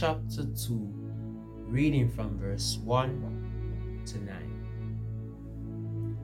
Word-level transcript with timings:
Chapter 0.00 0.48
2, 0.56 0.80
reading 1.68 2.08
from 2.08 2.38
verse 2.38 2.78
1 2.84 4.02
to 4.06 4.18
9. 4.18 6.16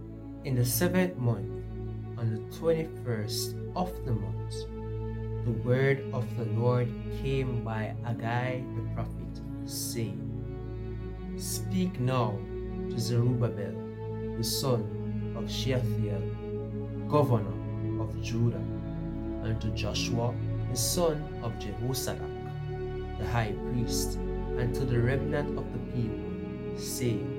In 0.47 0.55
the 0.55 0.65
seventh 0.65 1.19
month, 1.19 1.63
on 2.17 2.33
the 2.33 2.41
21st 2.57 3.77
of 3.77 3.93
the 4.07 4.13
month, 4.13 4.55
the 5.45 5.51
word 5.63 6.03
of 6.15 6.25
the 6.39 6.47
Lord 6.59 6.89
came 7.21 7.63
by 7.63 7.95
Haggai 8.03 8.61
the 8.61 8.83
prophet, 8.95 9.43
saying, 9.67 10.25
Speak 11.37 12.01
now 12.01 12.39
to 12.89 12.99
Zerubbabel, 12.99 13.75
the 14.39 14.45
son 14.45 15.35
of 15.37 15.51
Shealtiel, 15.53 16.23
governor 17.09 18.01
of 18.01 18.19
Judah, 18.23 18.65
and 19.45 19.61
to 19.61 19.69
Joshua, 19.73 20.33
the 20.71 20.77
son 20.79 21.23
of 21.43 21.53
Jehozadak, 21.59 22.36
the 23.19 23.27
high 23.27 23.55
priest, 23.71 24.15
and 24.59 24.75
to 24.75 24.85
the 24.85 24.99
remnant 24.99 25.59
of 25.59 25.65
the 25.73 25.79
people, 25.93 26.79
saying, 26.79 27.33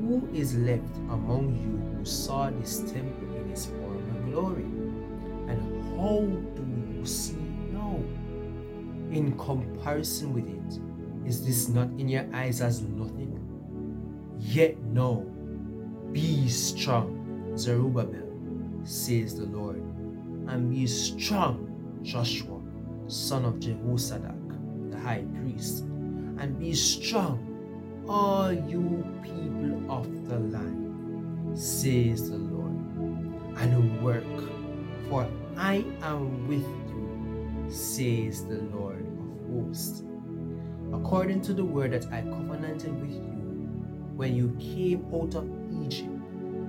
Who 0.00 0.28
is 0.34 0.56
left 0.56 0.96
among 1.10 1.56
you 1.56 1.98
who 1.98 2.04
saw 2.04 2.50
this 2.50 2.78
temple 2.90 3.36
in 3.36 3.50
its 3.50 3.66
former 3.66 4.20
glory? 4.30 4.64
And 5.48 5.60
how 5.96 6.20
do 6.54 6.64
you 6.92 7.04
see 7.04 7.36
now? 7.72 7.96
In 9.10 9.36
comparison 9.38 10.32
with 10.34 10.48
it, 10.48 10.80
is 11.26 11.44
this 11.44 11.68
not 11.68 11.88
in 11.98 12.08
your 12.08 12.26
eyes 12.32 12.60
as 12.60 12.82
nothing? 12.82 13.34
Yet 14.38 14.78
no, 14.82 15.26
be 16.12 16.48
strong, 16.48 17.54
Zerubbabel, 17.56 18.28
says 18.84 19.38
the 19.38 19.46
Lord, 19.46 19.82
and 20.46 20.70
be 20.70 20.86
strong, 20.86 21.66
Joshua, 22.02 22.60
son 23.08 23.44
of 23.44 23.54
Jehozadak, 23.54 24.37
high 25.02 25.24
priest, 25.40 25.80
and 26.38 26.58
be 26.58 26.74
strong, 26.74 28.04
all 28.08 28.52
you 28.52 29.04
people 29.22 29.90
of 29.90 30.28
the 30.28 30.38
land, 30.38 31.58
says 31.58 32.30
the 32.30 32.36
Lord, 32.36 32.72
and 33.58 34.02
work, 34.02 34.24
for 35.08 35.28
I 35.56 35.84
am 36.02 36.46
with 36.46 36.62
you, 36.62 37.66
says 37.70 38.44
the 38.44 38.62
Lord 38.74 39.04
of 39.18 39.66
hosts. 39.66 40.02
According 40.92 41.42
to 41.42 41.52
the 41.52 41.64
word 41.64 41.92
that 41.92 42.06
I 42.12 42.22
covenanted 42.22 42.98
with 43.00 43.12
you 43.12 43.20
when 44.16 44.34
you 44.34 44.56
came 44.58 45.06
out 45.14 45.34
of 45.34 45.48
Egypt, 45.84 46.08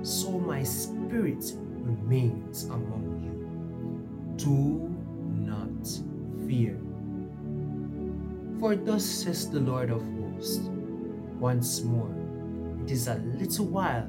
so 0.01 0.31
my 0.31 0.63
spirit 0.63 1.53
remains 1.81 2.65
among 2.65 3.21
you. 3.23 4.37
Do 4.37 4.95
not 5.35 5.87
fear. 6.47 6.79
For 8.59 8.75
thus 8.75 9.05
says 9.05 9.49
the 9.49 9.61
Lord 9.61 9.89
of 9.89 10.03
hosts, 10.19 10.69
once 11.39 11.81
more, 11.81 12.13
it 12.83 12.91
is 12.91 13.07
a 13.07 13.15
little 13.15 13.67
while 13.67 14.05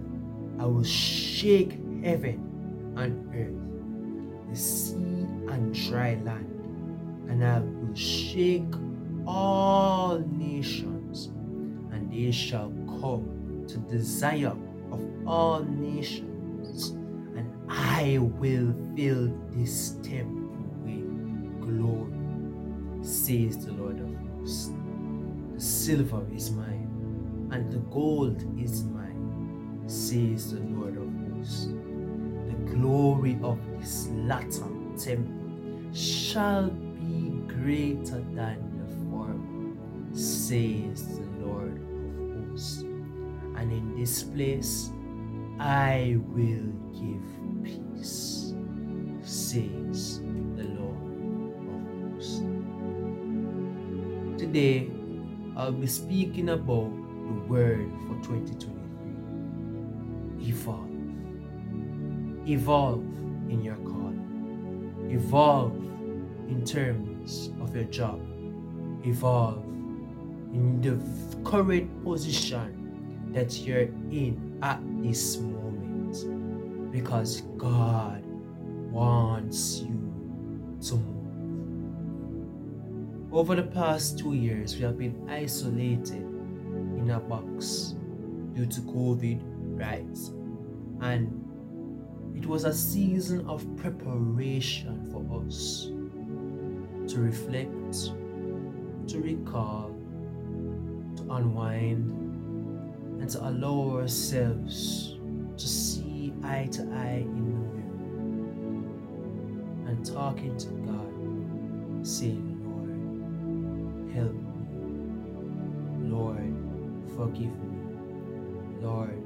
I 0.58 0.66
will 0.66 0.82
shake 0.82 1.78
heaven 2.02 2.94
and 2.96 3.32
earth, 3.32 4.50
the 4.50 4.56
sea 4.56 4.96
and 5.52 5.72
dry 5.72 6.20
land, 6.24 6.50
and 7.28 7.44
I 7.44 7.60
will 7.60 7.94
shake 7.94 8.74
all 9.24 10.18
nations, 10.18 11.26
and 11.92 12.10
they 12.10 12.32
shall 12.32 12.72
come 13.00 13.64
to 13.68 13.78
desire 13.78 14.56
of 14.90 15.00
all 15.28 15.62
nations, 15.62 16.90
and 17.36 17.48
I 17.68 18.18
will 18.18 18.74
fill 18.96 19.32
this 19.52 19.92
temple 20.02 20.50
with 20.82 21.06
glory, 21.60 23.04
says 23.04 23.64
the 23.64 23.72
Lord 23.74 24.00
of. 24.00 24.29
The 24.42 25.60
silver 25.60 26.24
is 26.34 26.50
mine, 26.50 27.48
and 27.52 27.70
the 27.70 27.78
gold 27.90 28.42
is 28.58 28.84
mine, 28.84 29.82
says 29.86 30.52
the 30.52 30.60
Lord 30.60 30.96
of 30.96 31.08
hosts. 31.34 31.66
The 31.66 32.74
glory 32.74 33.38
of 33.42 33.58
this 33.78 34.08
latter 34.08 34.66
temple 34.96 35.92
shall 35.92 36.70
be 36.70 37.30
greater 37.46 38.24
than 38.32 38.58
the 38.78 38.86
former, 39.10 40.14
says 40.14 41.18
the 41.18 41.46
Lord 41.46 41.76
of 41.76 42.50
hosts. 42.50 42.82
And 43.56 43.70
in 43.72 43.94
this 43.98 44.22
place 44.22 44.90
I 45.58 46.16
will 46.28 46.72
give 46.94 47.22
peace, 47.62 48.54
says 49.22 50.22
Today, 54.52 54.90
I'll 55.56 55.70
be 55.70 55.86
speaking 55.86 56.48
about 56.48 56.90
the 56.90 57.34
word 57.46 57.88
for 58.08 58.16
2023 58.26 60.48
evolve. 60.48 60.90
Evolve 62.48 63.04
in 63.48 63.62
your 63.62 63.76
calling, 63.76 65.06
evolve 65.08 65.76
in 66.50 66.64
terms 66.64 67.52
of 67.60 67.76
your 67.76 67.84
job, 67.84 68.20
evolve 69.06 69.62
in 70.52 70.80
the 70.80 70.98
current 71.48 72.02
position 72.02 73.30
that 73.32 73.56
you're 73.60 73.82
in 74.10 74.58
at 74.64 74.80
this 75.00 75.38
moment 75.38 76.90
because 76.90 77.42
God 77.56 78.24
wants 78.90 79.82
you 79.82 79.94
to 80.88 80.96
move. 80.96 81.19
Over 83.32 83.54
the 83.54 83.62
past 83.62 84.18
two 84.18 84.34
years, 84.34 84.74
we 84.74 84.82
have 84.82 84.98
been 84.98 85.28
isolated 85.30 86.24
in 86.98 87.10
a 87.10 87.20
box 87.20 87.94
due 88.54 88.66
to 88.66 88.80
COVID, 88.80 89.40
right? 89.78 90.18
And 91.00 91.30
it 92.36 92.44
was 92.44 92.64
a 92.64 92.74
season 92.74 93.46
of 93.48 93.64
preparation 93.76 95.08
for 95.12 95.24
us 95.46 95.92
to 97.12 97.20
reflect, 97.20 98.10
to 99.06 99.20
recall, 99.20 99.94
to 101.16 101.22
unwind, 101.30 102.10
and 103.20 103.30
to 103.30 103.48
allow 103.48 103.96
ourselves 103.98 105.18
to 105.56 105.68
see 105.68 106.32
eye 106.42 106.68
to 106.72 106.82
eye 106.82 107.22
in 107.22 107.34
the 107.36 107.42
mirror 107.44 107.92
and 109.88 110.04
talking 110.04 110.56
to 110.56 110.66
God, 110.66 111.12
saying, 112.04 112.49
help 114.14 114.32
me. 114.32 116.08
Lord, 116.08 116.54
forgive 117.16 117.54
me. 117.58 117.78
Lord, 118.80 119.22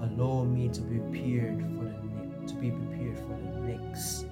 allow 0.00 0.44
me 0.44 0.68
to 0.68 0.80
be 0.80 0.98
prepared 0.98 1.60
for 1.76 1.84
the 1.84 2.02
ne- 2.14 2.46
to 2.46 2.54
be 2.54 2.70
prepared 2.70 3.18
for 3.18 3.36
the 3.42 3.60
next 3.60 4.26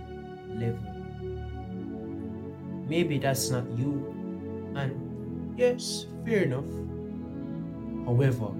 level. 0.49 0.97
Maybe 2.89 3.19
that's 3.19 3.51
not 3.51 3.65
you, 3.79 4.73
and 4.75 5.55
yes, 5.57 6.07
fair 6.25 6.43
enough. 6.43 6.65
However, 8.05 8.51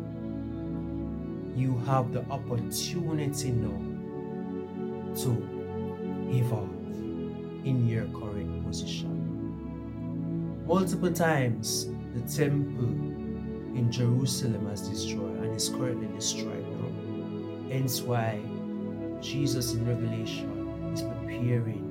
you 1.57 1.77
have 1.87 2.13
the 2.13 2.25
opportunity 2.31 3.51
now 3.51 3.81
to 5.23 5.31
evolve 6.31 6.71
in 7.65 7.89
your 7.89 8.05
current 8.07 8.65
position. 8.67 9.20
Multiple 10.71 11.13
times, 11.13 11.89
the 12.15 12.21
temple 12.33 12.85
in 13.77 13.91
Jerusalem 13.91 14.69
has 14.69 14.89
destroyed 14.89 15.39
and 15.39 15.57
is 15.57 15.69
currently 15.69 16.07
destroyed 16.15 16.65
now. 16.65 17.69
Hence 17.69 18.01
why 18.03 18.41
Jesus 19.21 19.75
in 19.75 19.85
Revelation 19.85 20.93
is 20.95 21.03
preparing 21.03 21.83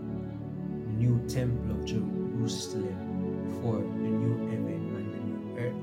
the 0.86 0.94
new 0.94 1.20
temple 1.28 1.72
of 1.72 1.84
Jerusalem 1.84 2.96
for 3.62 3.76
the 3.76 4.12
new 4.22 4.48
heaven 4.48 4.96
and 4.96 5.12
the 5.14 5.20
new 5.28 5.40
earth. 5.60 5.82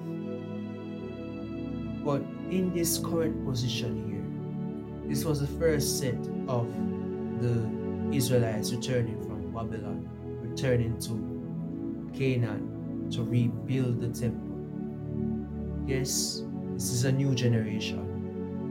But 2.03 2.23
in 2.51 2.73
this 2.73 2.97
current 2.97 3.45
position 3.45 4.09
here, 4.09 4.25
this 5.07 5.23
was 5.23 5.41
the 5.41 5.59
first 5.59 5.99
set 5.99 6.17
of 6.49 6.67
the 7.43 7.69
Israelites 8.17 8.73
returning 8.73 9.21
from 9.21 9.53
Babylon, 9.53 10.09
returning 10.41 10.99
to 11.01 12.19
Canaan 12.19 12.75
to 13.12 13.23
rebuild 13.23 14.00
the 14.00 14.08
temple. 14.08 14.56
Yes, 15.87 16.43
this 16.75 16.91
is 16.91 17.05
a 17.05 17.12
new 17.12 17.35
generation. 17.35 18.03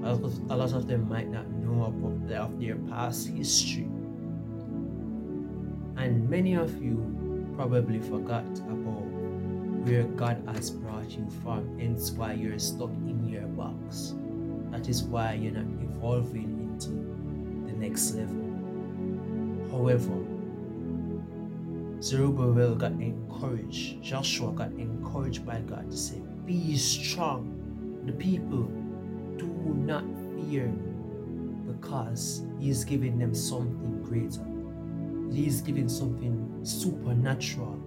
A 0.04 0.56
lot 0.56 0.74
of, 0.74 0.88
them 0.88 1.10
might 1.10 1.30
not 1.30 1.50
know 1.50 1.86
about 1.86 2.28
their, 2.28 2.42
of 2.42 2.60
their 2.60 2.76
past 2.76 3.28
history. 3.28 3.88
And 5.98 6.30
many 6.30 6.54
of 6.54 6.82
you 6.84 7.54
probably 7.56 8.00
forgot 8.00 8.46
about 8.70 9.06
where 9.86 10.04
God 10.04 10.44
has 10.48 10.70
brought 10.72 11.12
you 11.12 11.28
from, 11.42 11.80
hence 11.80 12.12
why 12.12 12.34
you're 12.34 12.60
stuck 12.60 12.90
in 12.90 13.28
your 13.28 13.48
box. 13.48 14.14
That 14.72 14.90
is 14.90 15.04
why 15.04 15.34
you're 15.34 15.54
not 15.54 15.66
evolving 15.82 16.60
into 16.60 16.90
the 17.72 17.78
next 17.78 18.14
level. 18.16 18.42
However, 19.72 20.25
Zerubbabel 22.06 22.76
got 22.76 22.92
encouraged, 22.92 24.00
Joshua 24.00 24.52
got 24.52 24.72
encouraged 24.74 25.44
by 25.44 25.62
God 25.62 25.90
to 25.90 25.98
say, 25.98 26.22
Be 26.46 26.78
strong. 26.78 28.04
The 28.06 28.12
people 28.12 28.66
do 29.40 29.48
not 29.74 30.04
fear 30.36 30.68
because 31.66 32.44
He 32.60 32.70
is 32.70 32.86
giving 32.86 33.18
them 33.18 33.34
something 33.34 34.04
greater. 34.04 34.46
He 35.34 35.48
is 35.48 35.62
giving 35.62 35.90
something 35.90 36.60
supernatural, 36.62 37.82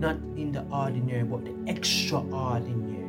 not 0.00 0.16
in 0.34 0.50
the 0.50 0.64
ordinary, 0.64 1.22
but 1.22 1.44
the 1.44 1.54
extraordinary. 1.70 3.06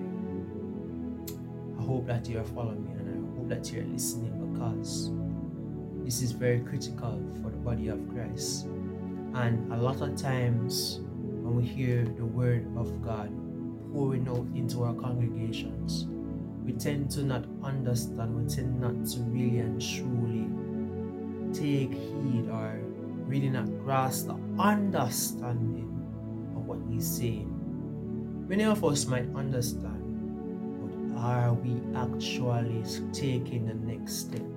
I 1.80 1.81
hope 1.81 2.06
that 2.06 2.30
you 2.30 2.38
are 2.38 2.44
following 2.44 2.83
me 2.86 2.92
and 2.92 3.09
I 3.09 3.36
hope 3.36 3.50
that 3.50 3.74
you 3.74 3.81
are 3.81 3.86
listening 3.86 4.53
because 4.53 5.09
this 6.06 6.21
is 6.21 6.33
very 6.33 6.59
critical 6.59 7.19
for 7.42 7.50
the 7.50 7.57
body 7.57 7.88
of 7.88 7.97
Christ. 8.09 8.68
And 9.36 9.72
a 9.74 9.76
lot 9.76 10.00
of 10.00 10.16
times 10.16 11.02
when 11.20 11.58
we 11.58 11.66
hear 11.66 12.06
the 12.06 12.26
word 12.26 12.66
of 12.78 13.04
God 13.04 13.30
pouring 13.92 14.30
out 14.30 14.48
into 14.56 14.84
our 14.84 14.94
congregations, 14.94 16.08
we 16.64 16.72
tend 16.72 17.12
to 17.12 17.24
not 17.24 17.44
understand, 17.62 18.34
we 18.34 18.48
tend 18.48 18.80
not 18.80 19.06
to 19.12 19.20
really 19.24 19.60
and 19.60 19.82
truly 19.82 20.48
take 21.54 21.92
heed 21.92 22.50
or 22.50 22.80
really 23.28 23.50
not 23.50 23.68
grasp 23.84 24.28
the 24.28 24.38
understanding 24.58 25.92
of 26.56 26.66
what 26.66 26.80
he's 26.90 27.06
saying. 27.06 27.52
Many 28.48 28.64
of 28.64 28.86
us 28.86 29.06
might 29.06 29.28
understand, 29.36 30.00
but 30.80 31.20
are 31.22 31.54
we 31.54 31.76
actually 31.94 32.84
taking 33.12 33.68
the 33.68 33.74
next 33.74 34.14
step? 34.14 34.48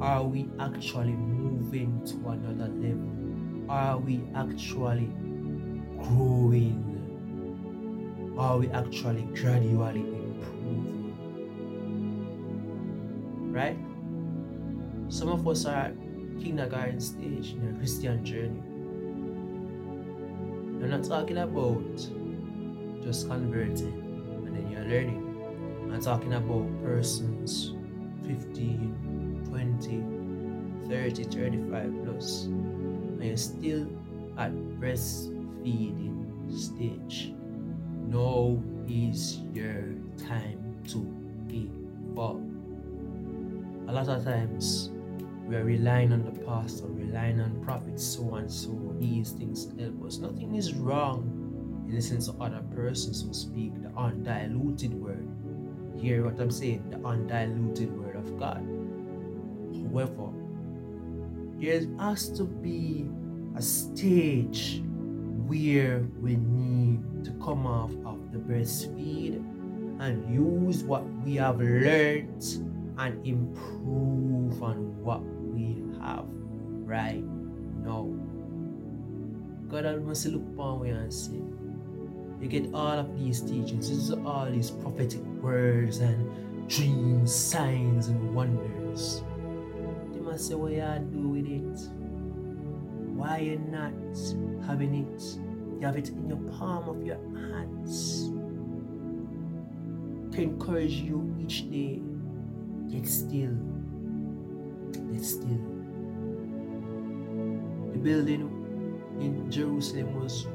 Are 0.00 0.24
we 0.24 0.48
actually 0.58 1.12
moving 1.12 2.00
to 2.06 2.28
another 2.30 2.72
level? 2.72 3.15
Are 3.68 3.98
we 3.98 4.22
actually 4.34 5.10
growing? 5.98 6.84
Are 8.38 8.58
we 8.58 8.68
actually 8.70 9.22
gradually 9.34 10.00
improving? 10.00 11.16
Right? 13.52 13.78
Some 15.08 15.28
of 15.28 15.46
us 15.48 15.64
are 15.66 15.74
at 15.74 15.94
kindergarten 16.40 17.00
stage 17.00 17.52
in 17.52 17.64
your 17.64 17.74
Christian 17.74 18.24
journey. 18.24 18.62
I'm 20.82 20.90
not 20.90 21.04
talking 21.04 21.38
about 21.38 21.96
just 23.02 23.28
converting 23.28 24.02
and 24.46 24.54
then 24.54 24.70
you're 24.70 24.84
learning. 24.84 25.22
I'm 25.92 26.00
talking 26.00 26.34
about 26.34 26.66
persons 26.84 27.72
15, 28.26 29.44
20, 29.48 30.04
30, 30.88 31.24
35 31.24 32.04
plus, 32.04 32.48
and 33.18 33.24
you're 33.24 33.36
still 33.36 33.88
at 34.38 34.52
breastfeeding 34.80 36.26
stage. 36.50 37.32
Now 38.06 38.62
is 38.88 39.40
your 39.52 39.94
time 40.28 40.76
to 40.88 40.98
give 41.48 42.18
up. 42.18 42.40
A 43.88 43.92
lot 43.92 44.08
of 44.08 44.24
times 44.24 44.90
we 45.46 45.56
are 45.56 45.64
relying 45.64 46.12
on 46.12 46.24
the 46.24 46.32
pastor, 46.44 46.86
relying 46.86 47.40
on 47.40 47.62
prophets, 47.62 48.04
so 48.04 48.34
and 48.34 48.50
so, 48.50 48.94
these 48.98 49.30
things 49.32 49.68
help 49.78 50.04
us. 50.04 50.18
Nothing 50.18 50.54
is 50.54 50.74
wrong 50.74 51.84
in 51.88 51.94
the 51.94 52.02
sense 52.02 52.28
of 52.28 52.40
other 52.42 52.62
persons 52.74 53.22
who 53.22 53.32
speak 53.32 53.72
the 53.80 53.90
undiluted 53.96 54.92
word. 54.92 55.28
Hear 55.96 56.24
what 56.24 56.40
I'm 56.40 56.50
saying? 56.50 56.90
The 56.90 56.98
undiluted 57.06 57.96
word 57.96 58.16
of 58.16 58.38
God. 58.38 58.66
However, 59.72 60.32
there 61.60 61.82
has 61.98 62.28
to 62.30 62.44
be 62.44 63.08
a 63.56 63.62
stage 63.62 64.82
where 65.46 66.06
we 66.20 66.36
need 66.36 67.24
to 67.24 67.30
come 67.42 67.66
off 67.66 67.92
of 68.04 68.32
the 68.32 68.38
breastfeed 68.38 69.36
and 70.00 70.34
use 70.34 70.84
what 70.84 71.04
we 71.24 71.36
have 71.36 71.58
learned 71.60 72.44
and 72.98 73.26
improve 73.26 74.62
on 74.62 75.02
what 75.02 75.22
we 75.24 75.82
have 76.00 76.26
right 76.84 77.24
now. 77.82 78.10
God 79.68 80.02
must 80.04 80.26
look 80.26 80.42
upon 80.54 80.86
and 80.86 81.12
say, 81.12 81.40
you 82.40 82.48
get 82.48 82.74
all 82.74 82.98
of 82.98 83.18
these 83.18 83.40
teachings, 83.40 83.88
this 83.88 83.98
is 83.98 84.12
all 84.12 84.50
these 84.50 84.70
prophetic 84.70 85.24
words 85.40 85.98
and 85.98 86.68
dreams, 86.68 87.34
signs, 87.34 88.08
and 88.08 88.34
wonders. 88.34 89.22
Must 90.36 90.48
say, 90.48 90.54
what 90.54 90.72
you 90.72 91.08
do 91.12 91.28
with 91.28 91.46
it? 91.46 91.80
Why 93.16 93.38
you 93.38 93.56
not 93.56 93.94
having 94.66 94.94
it? 94.94 95.22
You 95.80 95.86
have 95.86 95.96
it 95.96 96.10
in 96.10 96.28
your 96.28 96.36
palm 96.58 96.90
of 96.90 97.02
your 97.06 97.16
hands. 97.16 98.28
To 100.36 100.42
encourage 100.42 100.92
you 100.92 101.34
each 101.40 101.70
day, 101.70 102.02
get 102.90 103.08
still 103.08 103.56
Get 105.10 105.24
still. 105.24 105.64
The 107.94 107.98
building 107.98 108.42
in 109.18 109.50
Jerusalem 109.50 110.22
was 110.22 110.46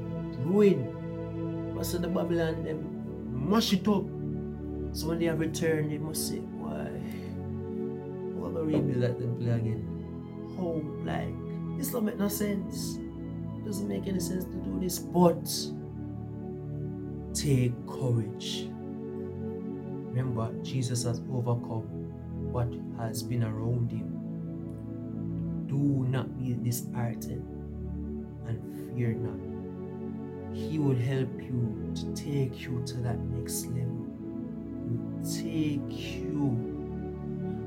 ruined. 0.45 1.73
Most 1.73 1.95
of 1.95 2.03
the 2.03 2.07
Babylon 2.07 2.63
them 2.63 3.49
mash 3.49 3.73
it 3.73 3.87
up. 3.87 4.05
So 4.95 5.07
when 5.07 5.17
they 5.17 5.25
have 5.25 5.39
returned, 5.39 5.91
they 5.91 5.97
must 5.97 6.27
say, 6.27 6.43
gonna 8.65 8.77
rebuild 8.77 9.03
that 9.03 9.19
temple 9.19 9.51
again? 9.51 10.53
How 10.55 10.81
like 11.05 11.77
this 11.77 11.91
don't 11.91 12.05
make 12.05 12.17
no 12.17 12.27
sense. 12.27 12.99
Doesn't 13.65 13.87
make 13.87 14.07
any 14.07 14.19
sense 14.19 14.45
to 14.45 14.55
do 14.57 14.79
this, 14.79 14.99
but 14.99 15.45
take 17.33 17.73
courage. 17.87 18.67
Remember, 20.09 20.51
Jesus 20.63 21.03
has 21.03 21.21
overcome 21.31 21.87
what 22.51 22.67
has 22.97 23.23
been 23.23 23.43
around 23.43 23.91
him 23.91 24.21
do 25.71 26.05
not 26.09 26.37
be 26.37 26.53
disheartened 26.53 27.47
and 28.45 28.93
fear 28.93 29.13
not. 29.13 29.39
He 30.53 30.79
will 30.79 30.97
help 30.97 31.29
you 31.41 31.93
to 31.95 32.13
take 32.13 32.61
you 32.61 32.83
to 32.87 32.97
that 32.97 33.17
next 33.19 33.67
level. 33.67 34.05
Will 34.85 35.23
take 35.23 36.19
you. 36.19 36.70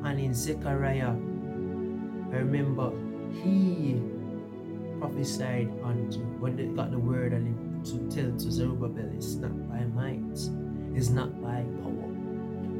And 0.04 0.20
in 0.20 0.34
Zechariah, 0.34 1.16
I 2.30 2.36
remember 2.36 2.92
he 3.42 3.98
prophesied 5.00 5.70
unto 5.82 6.20
when 6.38 6.56
they 6.56 6.66
got 6.66 6.90
the 6.90 6.98
word 6.98 7.32
and 7.32 7.84
to 7.86 7.98
tell 8.14 8.30
to 8.30 8.50
Zerubbabel, 8.50 9.10
it's 9.16 9.36
not 9.36 9.52
by 9.68 9.80
might, 9.84 10.38
it's 10.94 11.08
not 11.08 11.40
by 11.42 11.64
power, 11.82 12.10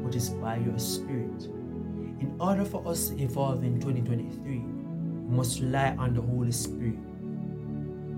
but 0.03 0.15
it's 0.15 0.29
by 0.29 0.57
your 0.57 0.77
spirit. 0.77 1.45
In 2.19 2.35
order 2.39 2.63
for 2.63 2.87
us 2.87 3.09
to 3.09 3.19
evolve 3.19 3.63
in 3.63 3.79
2023, 3.81 4.59
we 4.59 5.35
must 5.35 5.61
rely 5.61 5.95
on 5.97 6.13
the 6.13 6.21
Holy 6.21 6.51
Spirit. 6.51 7.01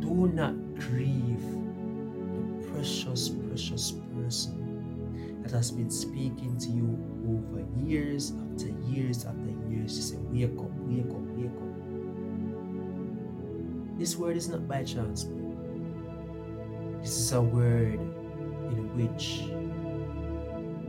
Do 0.01 0.27
not 0.33 0.53
grieve 0.75 1.41
the 1.41 2.67
precious, 2.73 3.29
precious 3.29 3.93
person 4.13 4.66
that 5.47 5.55
has 5.55 5.71
been 5.71 5.89
speaking 5.89 6.57
to 6.57 6.69
you 6.69 6.99
over 7.25 7.65
years 7.81 8.33
after 8.51 8.67
years 8.89 9.25
after 9.25 9.49
years. 9.69 9.95
You 9.95 10.03
say, 10.03 10.17
Wake 10.17 10.59
up, 10.59 10.71
wake 10.79 11.09
up, 11.09 11.21
wake 11.37 11.55
up. 11.55 11.73
This 13.97 14.17
word 14.17 14.35
is 14.35 14.49
not 14.49 14.67
by 14.67 14.83
chance. 14.83 15.27
This 16.99 17.17
is 17.17 17.31
a 17.31 17.41
word 17.41 17.93
in 17.93 18.91
which 18.97 19.43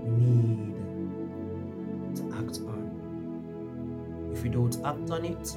we 0.03 0.27
need 0.27 2.17
to 2.17 2.23
act 2.37 2.59
on. 2.67 4.31
If 4.35 4.43
we 4.43 4.49
don't 4.49 4.75
act 4.85 5.11
on 5.11 5.25
it, 5.25 5.57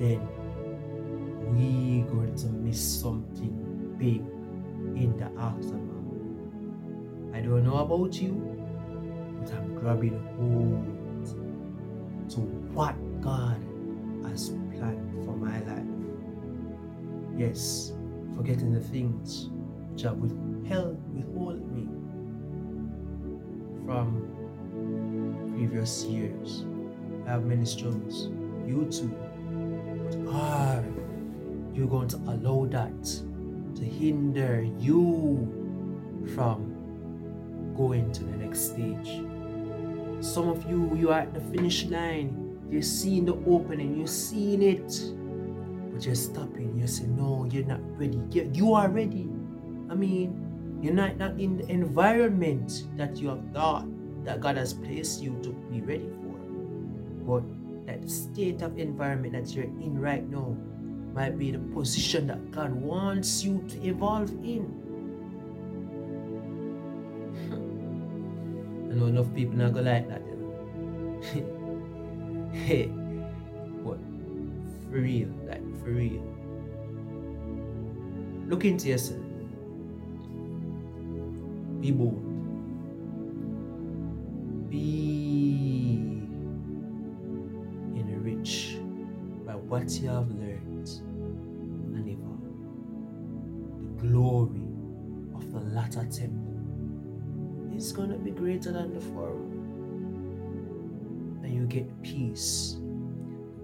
then 0.00 0.26
we 1.54 2.02
are 2.02 2.06
going 2.12 2.34
to 2.34 2.46
miss 2.48 2.80
something 3.00 3.94
big 3.96 4.22
in 5.00 5.16
the 5.16 5.30
aftermath. 5.40 5.91
Don't 7.42 7.64
know 7.64 7.78
about 7.78 8.14
you, 8.22 8.32
but 9.40 9.52
I'm 9.52 9.74
grabbing 9.74 10.18
hold 10.38 12.30
to 12.30 12.40
what 12.72 12.94
God 13.20 13.60
has 14.24 14.50
planned 14.74 15.24
for 15.24 15.36
my 15.36 15.58
life. 15.60 15.82
Yes, 17.36 17.92
forgetting 18.36 18.72
the 18.72 18.80
things 18.80 19.50
which 19.90 20.02
have 20.02 20.16
withheld, 20.18 20.96
withhold 21.14 21.60
me 21.72 21.88
from 23.84 24.28
previous 25.54 26.04
years. 26.04 26.64
I 27.26 27.30
have 27.30 27.44
many 27.44 27.64
struggles. 27.64 28.30
You 28.66 28.86
too 28.90 29.14
But 30.24 30.32
are 30.32 30.84
you 31.74 31.86
going 31.86 32.08
to 32.08 32.16
allow 32.16 32.66
that 32.70 33.04
to 33.74 33.84
hinder 33.84 34.62
you 34.78 35.48
from 36.34 36.71
going 37.76 38.12
to 38.12 38.24
the 38.24 38.36
next 38.36 38.70
stage? 38.70 39.22
Some 40.24 40.48
of 40.48 40.68
you, 40.68 40.94
you 40.94 41.10
are 41.10 41.20
at 41.20 41.34
the 41.34 41.40
finish 41.40 41.84
line. 41.86 42.58
You're 42.70 42.82
seeing 42.82 43.24
the 43.24 43.34
opening, 43.46 43.96
you're 43.98 44.06
seeing 44.06 44.62
it, 44.62 44.88
but 45.92 46.06
you're 46.06 46.14
stopping. 46.14 46.78
You 46.78 46.86
say, 46.86 47.04
No, 47.04 47.46
you're 47.50 47.66
not 47.66 47.80
ready. 47.98 48.20
You, 48.30 48.50
you 48.54 48.74
are 48.74 48.88
ready. 48.88 49.28
I 49.90 49.94
mean, 49.94 50.78
you're 50.80 50.94
not, 50.94 51.16
not 51.16 51.38
in 51.38 51.58
the 51.58 51.68
environment 51.70 52.84
that 52.96 53.16
you 53.16 53.28
have 53.28 53.42
thought 53.52 53.86
that 54.24 54.40
God 54.40 54.56
has 54.56 54.72
placed 54.74 55.22
you 55.22 55.38
to 55.42 55.50
be 55.70 55.80
ready 55.80 56.10
for. 56.22 56.38
But 57.26 57.86
that 57.86 58.08
state 58.10 58.62
of 58.62 58.78
environment 58.78 59.34
that 59.34 59.54
you're 59.54 59.64
in 59.64 59.98
right 59.98 60.28
now 60.28 60.56
might 61.14 61.38
be 61.38 61.50
the 61.50 61.58
position 61.58 62.26
that 62.28 62.50
God 62.50 62.72
wants 62.72 63.44
you 63.44 63.62
to 63.68 63.86
evolve 63.86 64.30
in. 64.44 64.81
Know 69.02 69.08
enough 69.08 69.34
people 69.34 69.56
not 69.56 69.72
gonna 69.72 69.90
like 69.90 70.08
that. 70.08 70.22
You 70.26 70.36
know? 71.34 72.50
hey, 72.52 72.86
but 73.84 73.98
for 74.84 75.00
real, 75.00 75.28
like 75.46 75.62
for 75.80 75.90
real. 75.90 76.22
Look 78.48 78.64
into 78.64 78.88
yourself. 78.88 79.20
Be 81.80 81.90
bold. 81.90 82.28
Be 84.70 86.22
enriched 87.96 88.76
by 89.44 89.54
what 89.54 89.90
you 89.90 90.08
have 90.08 90.30
learned 90.30 90.88
and 91.94 92.08
evolve. 92.08 92.40
The 93.80 94.08
glory 94.08 94.68
of 95.34 95.52
the 95.52 95.60
latter 95.74 96.06
temple 96.06 96.51
is 97.82 97.90
gonna 97.90 98.16
be 98.16 98.30
greater 98.30 98.70
than 98.70 98.94
the 98.94 99.00
former. 99.00 99.42
And 101.42 101.52
you 101.52 101.66
get 101.66 102.02
peace. 102.02 102.76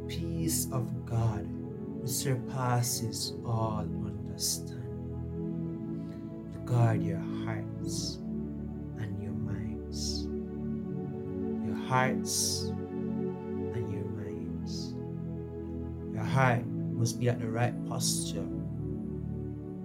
Peace 0.08 0.66
of 0.72 1.06
God 1.06 1.46
which 2.00 2.10
surpasses 2.10 3.34
all 3.46 3.80
understanding. 3.80 4.76
To 6.52 6.58
guard 6.64 7.00
your 7.00 7.20
hearts 7.44 8.18
and 8.98 9.22
your 9.22 9.32
minds. 9.32 10.26
Your 11.64 11.76
hearts 11.86 12.64
and 12.70 13.92
your 13.92 14.04
minds. 14.04 14.94
Your 16.12 16.24
heart 16.24 16.66
must 16.66 17.20
be 17.20 17.28
at 17.28 17.38
the 17.38 17.48
right 17.48 17.74
posture 17.88 18.48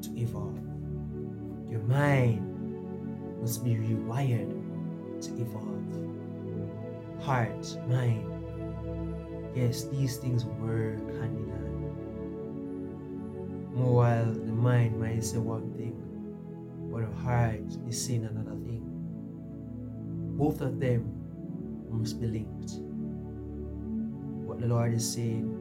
to 0.01 0.09
evolve. 0.17 0.57
Your 1.69 1.81
mind 1.81 2.52
must 3.43 3.61
be 3.61 3.75
rewired 3.75 4.55
to 5.19 5.29
evolve. 5.35 5.83
Heart, 7.21 7.77
mind. 7.89 8.23
Yes, 9.53 9.83
these 9.91 10.15
things 10.15 10.45
work 10.45 10.97
hand 11.19 11.37
in 11.37 11.49
hand. 11.51 11.83
More 13.75 13.95
while 13.95 14.31
the 14.31 14.53
mind 14.53 14.97
might 14.97 15.21
say 15.25 15.39
one 15.39 15.73
thing, 15.73 15.91
but 16.89 17.01
the 17.01 17.11
heart 17.17 17.59
is 17.85 18.05
saying 18.05 18.23
another 18.23 18.55
thing. 18.63 18.81
Both 20.37 20.61
of 20.61 20.79
them 20.79 21.11
must 21.91 22.21
be 22.21 22.27
linked. 22.27 22.79
What 24.47 24.61
the 24.61 24.67
Lord 24.67 24.93
is 24.93 25.13
saying, 25.13 25.51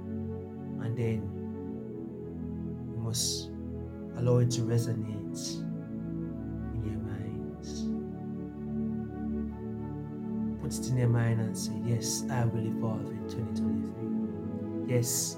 and 0.83 0.97
then 0.97 1.29
you 2.95 3.01
must 3.03 3.51
allow 4.15 4.39
it 4.39 4.53
to 4.53 4.61
resonate 4.61 5.72
In 10.73 10.97
your 10.97 11.09
mind 11.09 11.39
and 11.39 11.57
say, 11.57 11.73
Yes, 11.85 12.25
I 12.31 12.47
will 12.47 12.67
evolve 12.67 13.07
in 13.07 13.29
2023. 13.29 14.91
Yes, 14.91 15.37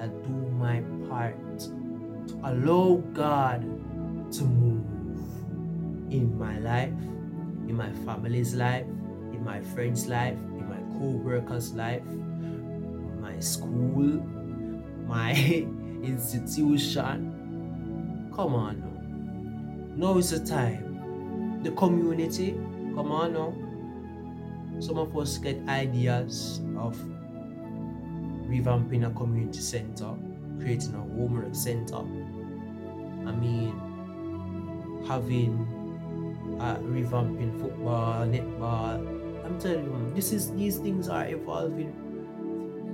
I'll 0.00 0.08
do 0.08 0.32
my 0.58 0.82
part 1.08 1.38
to 1.60 2.40
allow 2.42 2.96
God 3.12 3.62
to 4.32 4.42
move 4.42 4.84
in 6.12 6.36
my 6.36 6.58
life, 6.58 6.90
in 7.68 7.76
my 7.76 7.92
family's 8.04 8.56
life, 8.56 8.84
in 9.32 9.44
my 9.44 9.60
friends' 9.60 10.08
life, 10.08 10.34
in 10.34 10.68
my 10.68 10.98
co-workers' 10.98 11.72
life, 11.72 12.02
my 13.20 13.38
school, 13.38 14.20
my 15.06 15.34
institution. 16.02 17.30
Come 18.34 18.56
on 18.56 18.80
now. 18.80 18.94
Now 19.94 20.18
is 20.18 20.30
the 20.30 20.44
time. 20.44 21.62
The 21.62 21.70
community, 21.70 22.54
come 22.96 23.12
on 23.12 23.34
now. 23.34 23.63
Some 24.80 24.98
of 24.98 25.16
us 25.16 25.38
get 25.38 25.56
ideas 25.68 26.60
of 26.76 26.96
revamping 28.48 29.06
a 29.06 29.10
community 29.10 29.60
center, 29.60 30.14
creating 30.60 30.94
a 30.94 30.98
homework 30.98 31.54
center. 31.54 31.96
I 33.26 33.32
mean, 33.32 33.72
having 35.06 35.56
uh, 36.60 36.76
revamping 36.78 37.60
football, 37.60 38.26
netball. 38.26 39.00
I'm 39.44 39.58
telling 39.58 39.84
you, 39.84 40.12
this 40.14 40.32
is 40.32 40.50
these 40.52 40.78
things 40.78 41.08
are 41.08 41.26
evolving. 41.26 41.92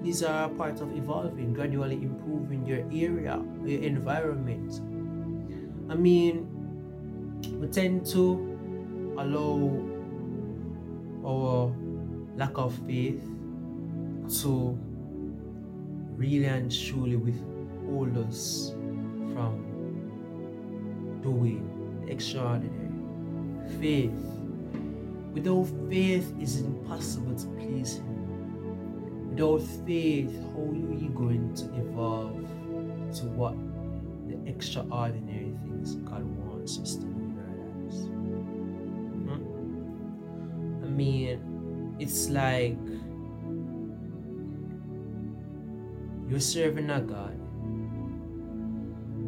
These 0.03 0.23
are 0.23 0.45
a 0.45 0.49
part 0.49 0.81
of 0.81 0.97
evolving, 0.97 1.53
gradually 1.53 1.97
improving 1.97 2.65
your 2.65 2.81
area, 2.91 3.43
your 3.65 3.83
environment. 3.83 4.81
I 5.91 5.95
mean, 5.95 6.49
we 7.61 7.67
tend 7.69 8.07
to 8.07 9.15
allow 9.19 9.90
our 11.25 11.75
lack 12.37 12.57
of 12.57 12.75
faith 12.87 13.23
to 14.43 14.79
really 16.17 16.47
and 16.47 16.71
truly 16.71 17.17
withhold 17.17 18.17
us 18.19 18.73
from 19.33 19.71
doing 21.23 22.07
extraordinary. 22.09 22.91
Faith. 23.81 24.13
Without 25.33 25.67
faith, 25.89 26.33
it's 26.41 26.59
impossible 26.59 27.35
to 27.37 27.47
please 27.59 27.97
Him. 27.99 29.31
Without 29.31 29.63
faith, 29.87 30.35
how 30.53 30.63
are 30.63 30.75
you 30.75 31.11
going 31.15 31.55
to 31.55 31.65
evolve 31.77 32.49
to 33.17 33.27
what 33.27 33.55
the 34.29 34.51
extraordinary 34.51 35.53
things 35.63 35.97
God 35.97 36.25
wants 36.25 36.79
us 36.79 36.97
to 36.97 37.05
do 37.05 37.20
mean, 41.01 41.97
it's 41.99 42.29
like 42.29 42.77
you're 46.29 46.41
serving 46.41 46.91
a 46.91 47.01
God. 47.01 47.41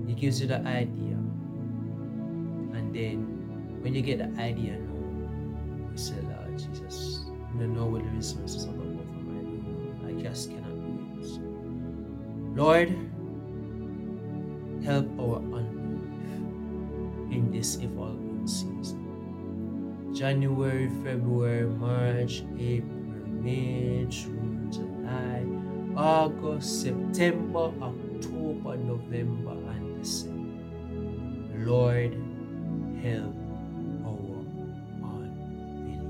He 0.07 0.13
gives 0.13 0.41
you 0.41 0.49
the 0.49 0.61
idea. 0.69 1.17
And 2.77 2.93
then 2.93 3.25
when 3.81 3.95
you 3.95 4.03
get 4.03 4.19
the 4.19 4.29
idea 4.41 4.75
you 4.75 5.97
say, 5.97 6.21
Lord 6.29 6.59
Jesus, 6.59 7.25
I 7.31 7.59
don't 7.59 7.75
know 7.75 7.87
what 7.87 8.05
the 8.05 8.11
resources 8.11 8.65
are 8.67 8.73
going 8.73 9.01
for 9.09 9.25
my 9.25 9.41
own. 9.41 10.05
I 10.09 10.23
just 10.23 10.51
cannot 10.51 10.77
do 10.77 10.93
it. 11.21 11.41
Lord, 12.57 12.89
help 14.85 15.09
our 15.21 15.37
unbelief 15.37 17.33
in 17.33 17.51
this 17.51 17.77
evolving 17.77 18.47
season. 18.47 19.02
January, 20.15 20.89
February, 21.03 21.67
March, 21.67 22.45
April, 22.59 23.27
May, 23.27 24.07
June, 24.09 24.71
July, 24.71 25.45
August, 25.97 26.83
September, 26.83 27.73
October, 27.81 28.77
November, 28.77 29.57
and 29.73 30.03
December. 30.03 30.65
Lord, 31.65 32.13
help 33.03 33.35
our 34.05 34.45
unbelief 35.03 36.03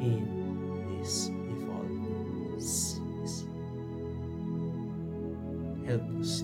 in 0.00 0.98
this 0.98 1.28
evolving 1.28 2.58
season. 2.58 3.50
Help 5.86 6.02
us 6.20 6.42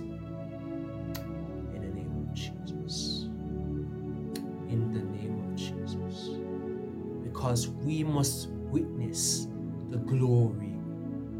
Because 7.51 7.67
we 7.69 8.05
must 8.05 8.49
witness 8.71 9.49
the 9.91 9.97
glory 9.97 10.79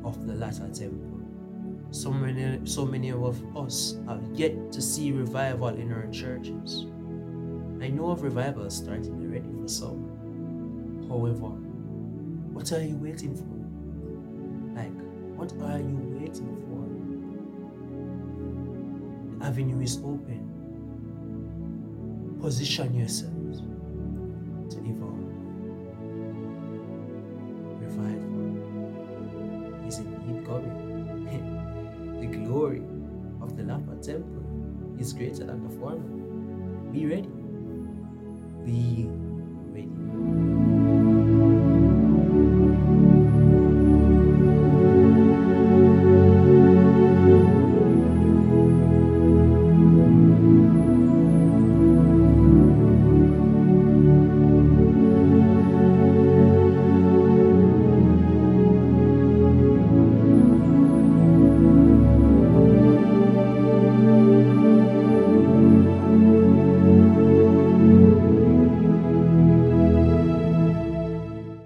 of 0.03 0.27
the 0.27 0.35
latter 0.35 0.69
temple. 0.75 1.21
So 1.93 2.11
many, 2.11 2.67
so 2.67 2.85
many 2.85 3.13
of 3.13 3.57
us 3.57 3.95
have 4.09 4.21
yet 4.35 4.73
to 4.73 4.83
see 4.83 5.13
revival 5.13 5.69
in 5.69 5.93
our 5.93 6.09
churches. 6.09 6.87
I 7.81 7.91
know 7.91 8.11
of 8.11 8.25
revival 8.25 8.69
starting 8.71 9.23
already 9.23 9.49
for 9.63 9.69
some. 9.69 11.07
However, 11.09 11.51
what 12.55 12.73
are 12.73 12.83
you 12.83 12.97
waiting 12.97 13.37
for? 13.37 13.45
Like, 14.77 14.91
what 15.39 15.53
are 15.63 15.79
you 15.79 15.95
waiting 16.19 16.57
for? 16.67 16.89
The 19.39 19.47
avenue 19.47 19.81
is 19.81 19.99
open. 19.99 20.43
Position 22.41 22.97
yourselves 22.97 23.61
to 24.75 24.81
evolve. 24.91 25.20
Is 35.01 35.13
greater 35.13 35.45
than 35.45 35.67
the 35.67 35.75
former. 35.81 36.93
Be 36.93 37.07
ready. 37.07 37.31
Be 38.65 39.09